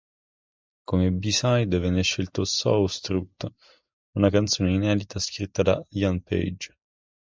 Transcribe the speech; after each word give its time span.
Come 0.87 1.07
b 1.19 1.23
side 1.39 1.77
venne 1.79 2.01
scelta 2.01 2.43
"Soho 2.43 2.87
Strut", 2.87 3.39
una 4.13 4.31
canzone 4.31 4.73
inedita 4.73 5.19
scritta 5.19 5.61
da 5.61 5.85
Ian 5.89 6.23
Page. 6.23 6.75